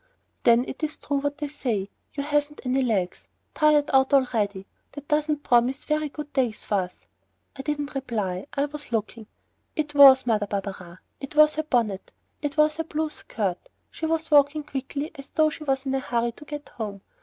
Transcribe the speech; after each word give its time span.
"Then 0.41 0.65
it 0.67 0.81
is 0.81 0.97
true 0.97 1.17
what 1.17 1.37
they 1.37 1.47
say, 1.47 1.91
you 2.15 2.23
haven't 2.23 2.61
any 2.65 2.81
legs, 2.81 3.29
tired 3.53 3.91
out 3.93 4.15
already. 4.15 4.65
That 4.93 5.07
doesn't 5.07 5.43
promise 5.43 5.83
very 5.83 6.09
good 6.09 6.33
days 6.33 6.65
for 6.65 6.79
us." 6.79 7.01
I 7.55 7.61
did 7.61 7.77
not 7.77 7.93
reply, 7.93 8.47
I 8.53 8.65
was 8.65 8.91
looking.... 8.91 9.27
It 9.75 9.93
was 9.93 10.25
Mother 10.25 10.47
Barberin. 10.47 10.97
It 11.19 11.35
was 11.35 11.53
her 11.53 11.61
bonnet. 11.63 12.11
It 12.41 12.57
was 12.57 12.77
her 12.77 12.83
blue 12.83 13.11
skirt. 13.11 13.69
She 13.91 14.07
was 14.07 14.31
walking 14.31 14.63
quickly 14.63 15.11
as 15.13 15.29
though 15.29 15.51
she 15.51 15.63
was 15.65 15.85
in 15.85 15.93
a 15.93 15.99
hurry 15.99 16.31
to 16.31 16.45
get 16.45 16.69
home. 16.69 17.01